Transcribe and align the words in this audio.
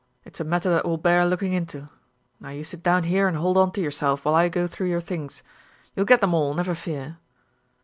It's 0.25 0.39
a 0.39 0.43
matter 0.43 0.71
that 0.71 0.83
will 0.83 0.97
bear 0.97 1.27
looking 1.27 1.53
into. 1.53 1.87
Now 2.39 2.49
you 2.49 2.63
sit 2.63 2.81
down 2.81 3.03
here 3.03 3.27
and 3.27 3.37
hold 3.37 3.55
on 3.55 3.71
to 3.73 3.81
yourself, 3.81 4.25
while 4.25 4.33
I 4.33 4.49
go 4.49 4.65
through 4.65 4.89
your 4.89 4.99
things. 4.99 5.43
You'll 5.95 6.07
get 6.09 6.21
them 6.21 6.33
all, 6.33 6.55
never 6.55 6.73
fear." 6.73 7.17